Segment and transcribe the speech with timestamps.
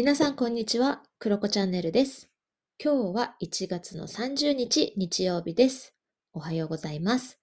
[0.00, 1.02] 皆さん、こんにちは。
[1.18, 2.30] クロコチャンネルです。
[2.80, 5.92] 今日は1月の30日、日曜日です。
[6.32, 7.40] おはようございます。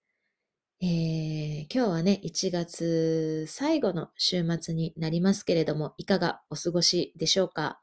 [0.82, 7.82] えー、今日はね、1月最後の週末になりますけれども、いかがお過ごしでしょうか、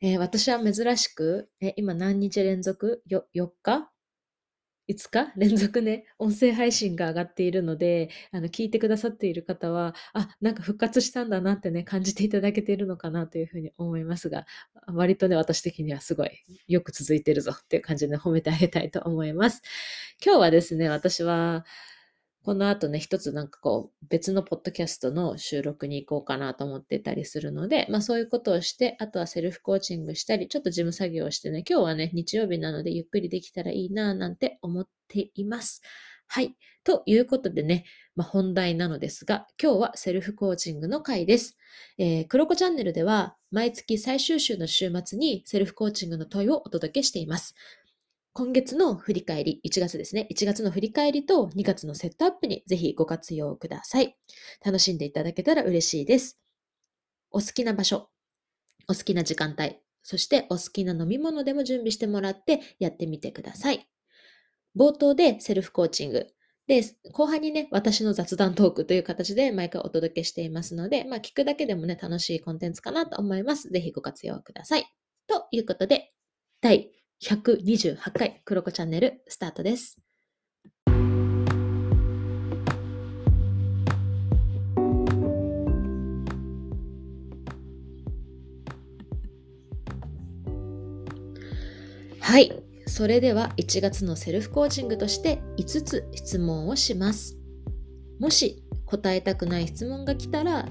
[0.00, 3.02] えー私は珍しく、え今何日連続？
[3.08, 3.90] よ ?4 日？
[4.88, 5.32] ?5 日？
[5.36, 14.46] 連続ね、音声配信が上がっているので、あの、聞いてくださっている方は、あ、なんか復活したんだなってね、感じていただけているのかなというふうに思いますが、
[14.86, 16.30] 割とね、私的にはすごい
[16.68, 19.62] よく続いてるぞっていう感じで褒めてあげたいと思います。
[20.24, 21.64] 今日はですね、私は、
[22.44, 35.80] この後ね、一つなんかこう、別のポッドキャストの収録に行こうかなと思ってたりするので、まあそういうことをして、あとはセルフコーチングしたり、ちょっと事務作業をしてね、今日はね、日曜日なのでゆっくりできたらいいなぁなんて思っています。
[36.26, 36.54] はい。
[36.84, 41.56] ということでね、まあ、本題なのですが、今日はセルフコーチングの回です。
[41.96, 47.54] えー、クロコチャンネルでは、毎月最終週の週末にセルフコーチングの問いをお届けしています。
[48.36, 50.26] 今月の振り返り、1月ですね。
[50.28, 54.16] 1月の振り返りと2月のセットアップにぜひご活用ください。
[54.66, 56.40] 楽しんでいただけたら嬉しいです。
[57.30, 58.08] お好きな場所、
[58.88, 63.88] お好きな時間帯、そしてお好きな飲み物でも準備してもらってやってみてください。
[64.76, 66.26] 冒頭でセルフコーチング。
[66.66, 66.82] で、
[67.12, 73.68] 後半にね、私の雑談トークという形で毎回お届けしていますので、まあ聞くだけでもね、楽しいコンテンツかなと思います。
[73.68, 74.92] ぜひご活用ください。
[75.28, 76.12] ということで、
[76.60, 76.90] 第
[77.24, 79.96] 128回クロコチャンネルスタートです。
[92.20, 92.52] はい。
[92.86, 97.38] それでは1月のセルフコーチングとして5つ質問をします。
[98.20, 100.68] もし答えたくない質問が来たら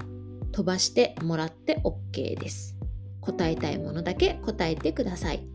[0.52, 2.76] 飛ばしてもらって OK です。
[3.20, 5.53] 答えたいものだけ答えてください。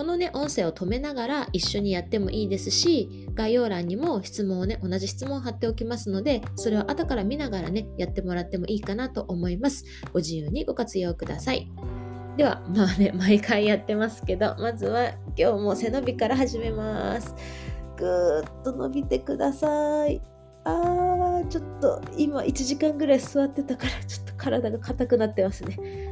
[0.00, 9.84] このね、音声を止めながら一緒にやってもいいですし、概要欄にも質問をね、同じ質問を貼っておきますので、それを後から見ながらね、やってもらってもいいかなと思います。
[10.14, 11.70] ご自由にご活用ください。
[12.38, 17.34] では、まあね、毎回やってますけど、まずは今日も背伸びから始めます。
[17.98, 20.22] ぐーっと伸びてください。
[20.64, 26.09] あー、ちょっと今1時間ぐらい座ってたから、ちょっと体が硬くなってますね。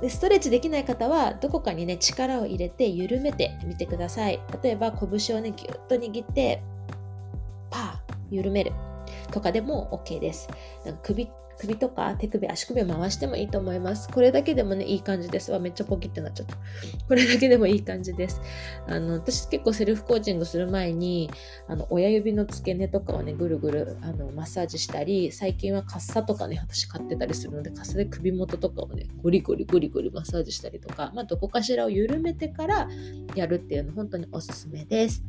[0.00, 4.40] でストレッチできない方はどこかにね力を入れて緩めてみてください。
[4.62, 6.62] 例えば拳をねぎゅっと握って
[7.70, 8.72] パー緩める
[9.30, 10.48] とかでも OK です。
[11.02, 14.08] 首首とか手首足首を回してもいいと思います。
[14.08, 15.52] これだけでもねいい感じです。
[15.52, 16.56] わめっちゃポキってなっちゃった。
[17.08, 18.40] これだけでもいい感じです。
[18.86, 21.30] あの私結構セルフコーチングする前に
[21.68, 32.88] あの親指の付け根とかをねぐるぐるあのマッサージしたり最近はカッサとかね私買ってたりするのでカッサで首元とかをねゴリゴリゴリゴリマッサージしたりとか、まあ、どこかしらを緩めてから
[33.34, 35.24] やるっていうの本当におすすめです。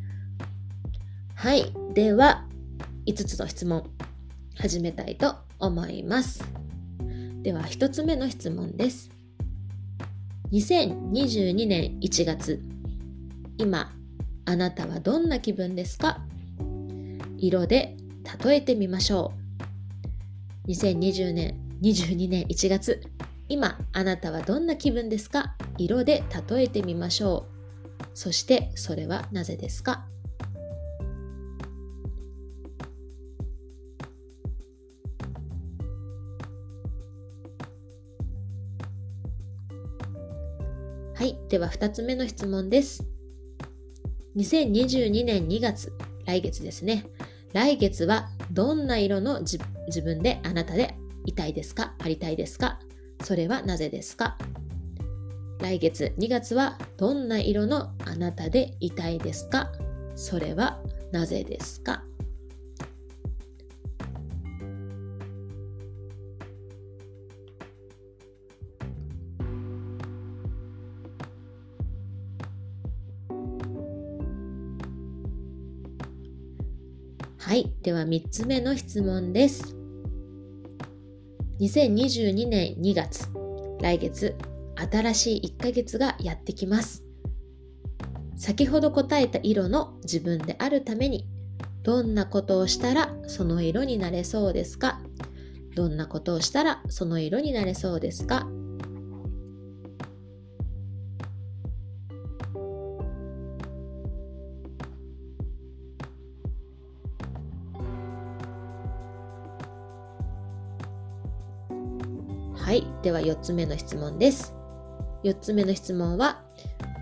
[1.36, 1.72] はい。
[1.94, 2.46] では
[3.06, 3.84] 5つの質問
[4.56, 6.44] 始めたいと思います。
[7.44, 9.10] では1つ目の質問です。
[10.52, 12.62] 2022年1月
[13.58, 13.94] 今
[14.46, 16.22] あなたはどんな気分ですか？
[17.38, 17.96] 色で
[18.44, 19.34] 例えてみましょ
[20.66, 20.70] う。
[20.70, 23.02] 2020年22年1月
[23.50, 25.56] 今あなたはどんな気分ですか？
[25.78, 27.46] 色で例えてみましょ
[28.02, 28.06] う。
[28.14, 30.06] そしてそれはなぜですか？
[41.50, 43.06] では2つ目の質問です。
[44.36, 45.94] 2022年2月
[46.26, 47.06] 来月ですね。
[47.54, 49.58] 来月はどんな色の自
[50.02, 51.96] 分であなたでいたいですか？
[52.00, 52.80] ありたいですか？
[53.24, 54.38] それはなぜですか？
[55.62, 59.72] 来月2月はどんな色のあなたでいたいですか？
[60.16, 60.82] それは
[61.14, 62.04] なぜですか？
[77.48, 77.74] はい。
[77.82, 79.74] では3つ目の質問です。
[81.62, 83.30] 2022年2月、
[83.80, 84.36] 来月、
[84.76, 87.06] 新しい1ヶ月がやってきます。
[88.36, 91.26] 先ほど答えた色の自分であるために、
[91.84, 95.00] どんなことをしたらその色になれそうですか？
[95.74, 98.46] どんなことをしたらその色になれそうですか？
[113.04, 114.54] では4つ目の質問です。
[115.24, 116.42] 4つ目の質問は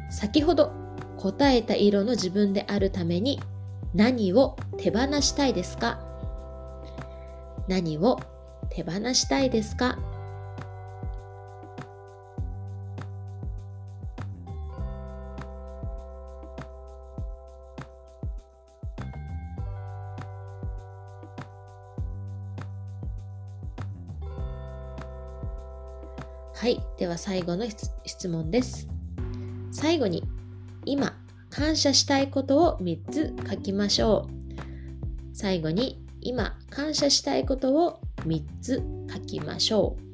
[0.10, 0.72] 先ほど
[1.18, 3.42] 答えた色の自分であるために
[3.94, 6.00] 何を手放したいですか？
[7.68, 8.20] 何を
[8.70, 9.98] 手放したいですか？
[27.06, 27.68] では最後の
[28.04, 28.88] 質問です。
[29.72, 30.24] 最後に、
[30.86, 31.16] 今、
[31.52, 35.36] 感謝したいことを3つ書きましょう。
[35.38, 40.05] 最後に、今、感謝したいことを3つ書きましょう。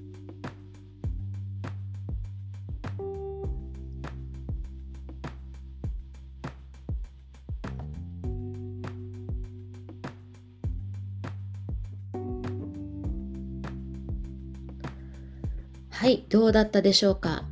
[16.11, 17.45] はい、どうだったでしょうか？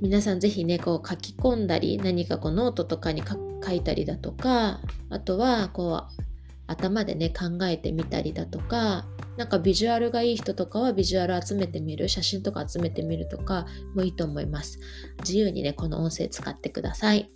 [0.00, 4.80] 皆さんぜひね、こう書き込んだり、何かこうノートとかに書いたりだとか、
[5.10, 6.22] あとはこう
[6.68, 9.06] 頭でね、考えてみたりだとか、
[9.36, 14.78] なんかビジュアルがいい人とかはビジュアル集めてみる、写真とか集めてみるとかもいいと思います。
[15.18, 17.28] 自由にね、この音声使ってください。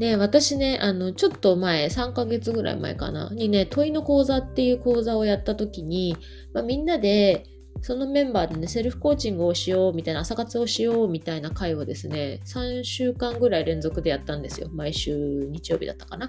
[0.00, 6.16] で、私ね、あの、ちょっと前、3ヶ月ぐらい前かな、にね、問いの講座っていう講座をやった時に、
[6.52, 7.44] まあ、みんなで、
[7.80, 14.68] そのメンバーでね、セルフコーチングをしようみたいな、朝活をしようみたいな会をですね、3週間ぐらい連続でやったんですよ。
[14.72, 16.28] 毎週日曜日だったかな？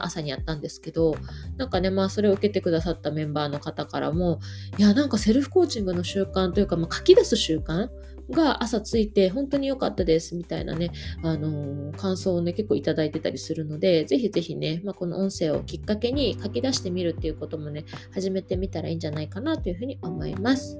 [0.00, 1.14] 朝にやったんですけど、
[1.56, 4.40] なんかね、まあそれを受けてくださったメンバーの方からも、
[4.78, 7.88] いや、なんかセルフコーチングの習慣というか、まあ、書き出す習慣
[8.30, 10.90] が朝ついて本当に良かったですみたいなね、
[11.22, 20.78] あのー、感想をね、結構いただいてたりするので、ぜひぜひね、まあ、この音声をきっかけに書き出してみるっていうこともね、始めてみたらいいんじゃないかなというふうに思います。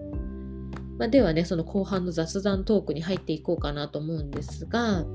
[1.01, 5.07] まあ、ではね、その後半の雑談トークに入っていこうかなと思うんですが、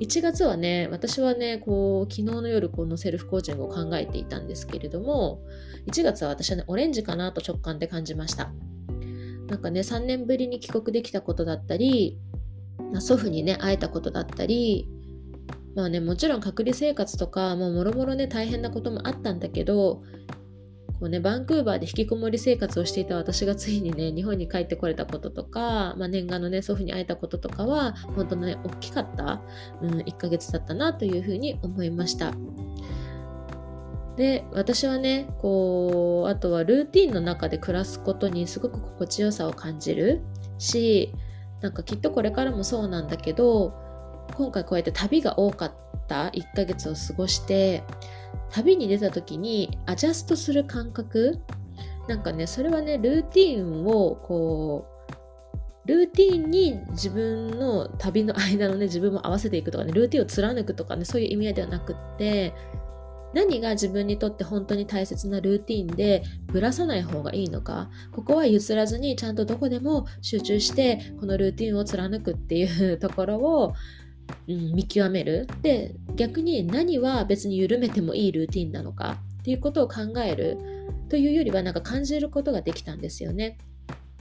[0.00, 5.42] 1月はね、私はね、こう、昨日の夜このセルフコーチングを考えていたんですけれども、
[5.88, 8.50] 1月は私はね、オレンジかなと直感で感じました。
[9.48, 12.18] なんかね、3年ぶりに帰国できたことだったり、
[12.92, 14.88] まあ、祖父にね、会えたことだったり、
[15.74, 20.02] まあね、もちろん隔離生活とか、もろもろね、大変なこともあったんだけど、
[20.98, 29.42] こうね、バンクーバーで引きこもり生活をしていた私がついにね、日本に帰ってこれたこととか、まあ、念願のね、祖父に会えたこととかは、本当ね、大きかった、
[29.82, 32.32] うん、1ヶ月だったなというふうに思いました。
[34.16, 40.22] で私はねこうあとはルーティンの中で暮らすことにすごく心地よさを感じる
[40.58, 41.12] し
[41.60, 43.74] なんかきっとこれからもそうなんだけど
[44.34, 45.72] 今回こうやって旅が多かっ
[46.08, 47.84] た1ヶ月を過ごして
[48.50, 51.40] 旅に出た時にアジャストする感覚
[52.08, 54.96] なんかねそれはねルーティンをこう
[55.86, 62.52] ルーティンに自分の旅の間のね自分も合わせていくとかねルーティンを貫くとかねそういう意味合いではなくって
[63.36, 73.74] 何が自分にとって本当に大切なルーティンでぶらさない方がいいのかここは譲らずにちゃんとどこでも集中してこのルーティンを貫くっていうところを、
[74.48, 80.56] うん、見極めるで逆に何は別に緩めてもいいルーティンなのかっていうことを考える
[81.10, 83.58] というよりはなんか感じることができたんですよね。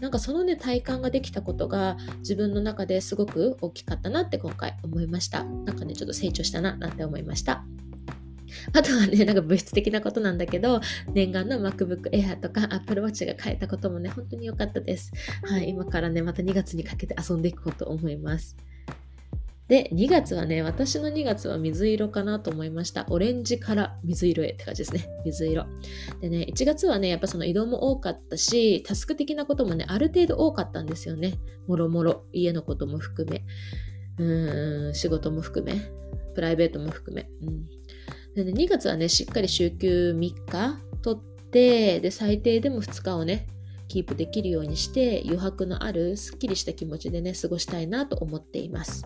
[0.02, 5.46] なんかそのね体感ができたことが自分の中ですごく大きかったなって今回思いました。
[5.46, 7.64] なんかねちょっと成長したななんて思いました。
[8.74, 10.82] あとはね、なんか物質的なことなんだけど、
[11.14, 15.12] 念願の MacBook Air とか Apple Watch が買えたこともね、本当に良かったです。
[15.44, 18.56] はい、今からね、また2月にかけて遊んでいこうと思います。
[19.68, 23.08] で、2月はね、私の2月は水色かなと思いました。
[23.10, 25.10] オレンジから水色へって感じですね。
[25.26, 25.66] 水色。
[26.22, 31.40] でね、1月はね、やっぱその移動も多かったし、タスク的なこともね、ある程度多かったんですよね。
[31.68, 32.26] もろもろ。
[32.32, 33.44] 家のことも含め。
[34.20, 35.82] うーん、仕事も含め。
[36.36, 37.28] プライベートも含め。
[37.42, 37.68] うん。
[38.36, 43.48] なんで、2月はね、しっかり週休3日取って、で、最低でも2日をね、
[43.88, 49.06] キープできるようにして、余白のあるすっきりした気持ちでね、過ごしたいなと思っています。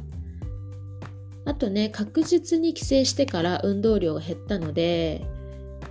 [1.46, 5.26] あとね、確実に帰省してから運動量が減ったので、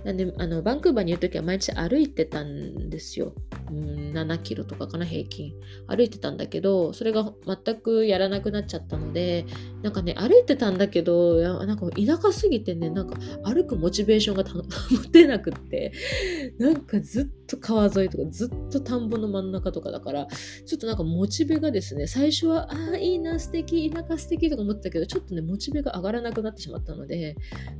[0.03, 3.33] なんであのバンクーバーにいるときは毎日歩いてたんですよ。
[3.71, 5.53] 7キロとかかな、平均。
[5.87, 9.45] 歩いてたんだけど、それが全くやらなくなっちゃったので、
[9.81, 15.91] なんかね、歩いてたんだけど、なんか田舎すぎてね、なんか歩くモチベーションが 保てなくって、
[16.57, 20.27] なんかずっと川沿いとか、ずっと田んぼの真ん中とかだから、
[20.65, 27.35] ちょっとなんかモチベがですね、最初は、ああ、いいな、素敵、田舎素敵とか思ってたけど、ちょっとね、モチベが上がらなくなってしまったので、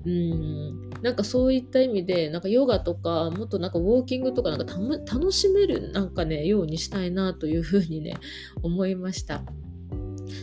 [0.05, 4.75] うん、なんかそういった意味で、なんかヨガとか、もっとなんかウォーキングとか、なんか
[5.11, 8.15] 楽しめるるなんかねようにしたいなというふうにね
[8.61, 9.43] 思いました。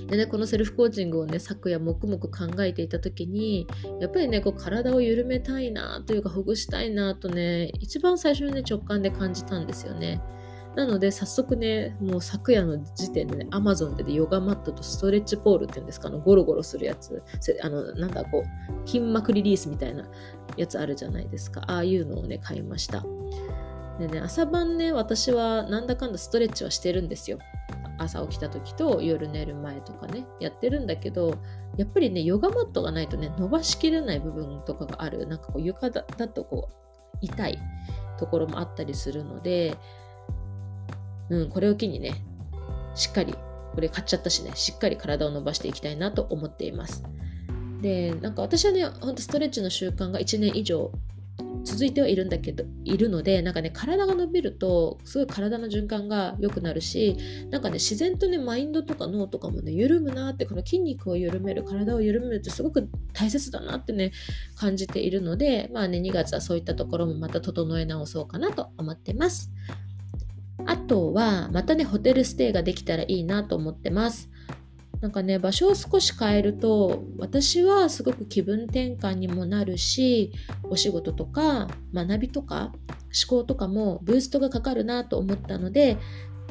[0.09, 3.66] でね、このセルフコーチングをね、昨夜黙々考えていた時に、
[4.00, 10.21] やっぱりね、こう体を緩めたいなというか、ほぐしたいなとね、一番最初にね、直感で感じたんですよね。
[10.76, 17.23] なので、早速ね、もう昨夜の時点でね、アマゾンで、ね、ヨガマットとストレッチポールっていうんですか、あのゴロゴロするやつ、
[17.62, 20.07] あの、なんだ、こう、筋膜リリースみたいな
[20.59, 21.62] やつあるじゃないですか。
[21.66, 23.07] ああいうのをね、買いました。
[23.98, 27.38] でね、朝晩ね、私はなんだかんだストレッチはしてるんですよ。
[27.98, 31.38] 朝起きた時と夜寝る前とかねやってるんだけど
[31.76, 37.58] やっぱりねヨガマットがないとね伸ばしきれない部分とかがあるなんかこう床だとこう痛い
[38.18, 39.76] ところもあったりするので、
[41.30, 42.14] うん、これを機にね
[42.94, 43.34] しっかり
[43.74, 47.02] これ買っちゃったしねしっかり体を伸ばしていきたいなと思っています
[47.80, 50.90] でなんか私はねほんとストレッチの習慣が1年以上
[51.66, 57.16] 続いてはいるんだけどいるのでなんかね体が伸びるとすごい体の循環が良くなるし
[57.50, 64.12] なんかね自然とねマインドとか脳とかもね緩むなってこの筋肉を緩める体を緩めるってすごく大切だなってね
[64.54, 69.50] 感じているのでまあね2月はそういったところもまた整え直そうかなと思ってます。
[70.64, 74.30] あとはまたねホテルステイができたらいいなと思ってます。
[75.06, 80.32] なんかね場所を少し変えると私はすごく気分転換にもなるし
[80.64, 82.72] お仕事とか学びとか
[83.28, 85.96] 思考とかもブーストがかかるなと思ったので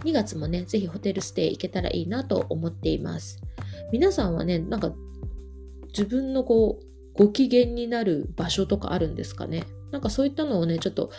[0.05, 3.41] 2月もねぜひホテルステイ行けたらいいなと思っています。
[3.91, 4.93] 皆さんはねなんか
[5.87, 9.65] 自分のこうご機嫌になる場所とかあるんですかね？
[9.91, 11.11] なんかそういったのをねちょっと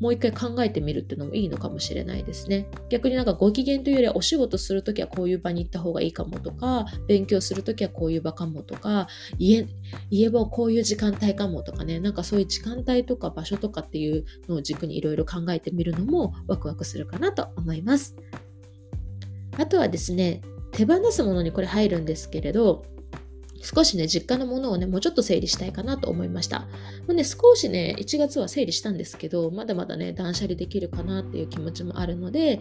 [0.00, 2.68] もう一回考えてみるっていうのもいいのかもしれないですね。
[2.88, 9.66] 逆になんかご機嫌というよりはお仕事するときはこういう場に行った方がいいかもとか、勉強するときはこういう場かもとか、家、
[10.10, 18.16] 家はこういう時間帯かもとかね、なんかそういう時間帯とか場所とかっていうのを軸にいろいろ考えてみるのもワクワクするかなと思います。
[19.58, 20.40] あとはですね、
[20.72, 22.84] 手放すものにこれ入るんですけれど、
[23.62, 26.60] 少しね、実家のものをね、もうちょっと整理したいかなと思いました。
[26.60, 26.66] ま
[27.10, 32.60] あね、少しね、1月は整理したんですけど、まだまだね、断捨離できるかなっていう気持ちもあるので、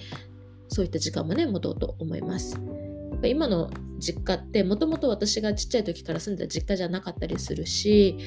[0.67, 2.59] そういった時間もね、持とうと思います。
[3.23, 8.17] 今の実家って、もともと私がちっちゃい時から住んでた実家じゃなかったりするし、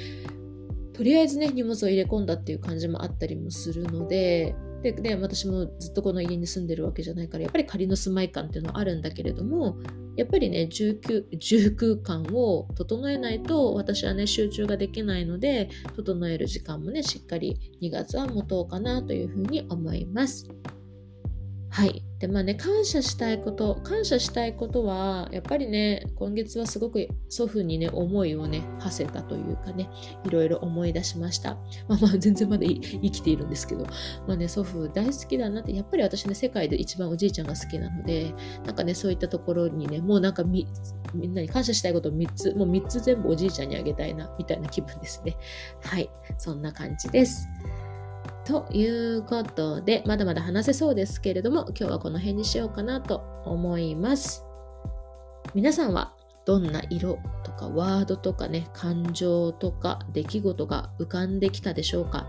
[0.93, 9.77] とりあえずね、荷物を入れ込んだっていう感じもあったりもするので、で、ね、私もずっとこの家に住んでるわけじゃないから、やっぱり仮の住まい感っていうのはあるんだけれども、
[10.17, 10.99] やっぱりね、住
[11.71, 20.49] 空間を整えないと、私はね、集中ができないので、整える時間もね、しっかり2月は持とうかなというふうに思います。
[21.73, 22.05] はい。
[22.19, 29.88] で、まあね、感謝したいこと、感謝したいことは、やっぱりね、今月はすごく祖父にね、思いをね、馳せたというかね、
[30.26, 31.55] いろいろ思い出しました。
[31.88, 33.87] まあまあ、全然まだ生きているんですけど、
[34.29, 38.35] まあね、祖父大好きだなって、やっぱり私ね、世界で一番おじいちゃんが好きなので、
[38.67, 40.69] なんかね、そういったところにね、もうなんかみ、
[41.14, 45.38] みんなに感謝したいことを3つ、もう3つ全部おじいちゃんにあげたいな、みたいな気分ですね。
[45.83, 46.11] はい。
[46.37, 47.49] そんな感じです。
[48.44, 54.44] ということで、まだまだ話せそうですけれども、今日はこの辺にしようかなと思います。
[55.54, 62.26] 皆さんはどんな色とかワードとかね、感情とか出来事が浮かんできたでしょうか？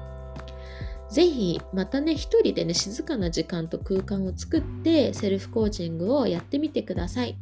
[1.09, 7.37] ぜひまたね、一人でね、静かな時間と空間を作ってセルフコーチングをやってみてください。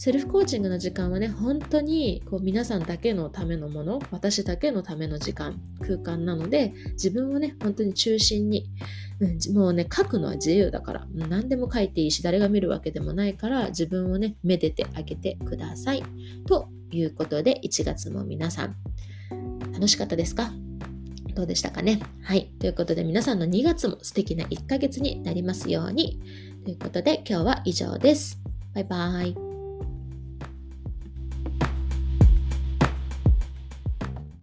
[0.00, 8.70] セルフコーチングの時間はね、本当にこう皆さんだけのためのもの、私だけのための時間、空間なので、自分をね、本当に中心に、
[9.18, 16.04] うん、もうね、書くのは自由だから、何でも書いていいし、誰が見るわけでもないから、自分をね、めでてあげてください。
[16.46, 18.76] ということで、1月も皆さん、
[19.72, 20.52] 楽しかったですか？
[21.34, 22.00] どうでしたかね？
[22.22, 22.52] はい。
[22.60, 26.20] ということで、皆さんの2月も素敵な1ヶ月になりますように。
[26.64, 28.40] ということで、今日は以上です。
[28.74, 29.47] バイバイ。